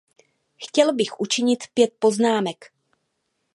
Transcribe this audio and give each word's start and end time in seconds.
Chtěl 0.57 0.95
bych 0.95 1.19
učinit 1.19 1.63
pět 1.73 1.93
poznámek. 1.99 2.71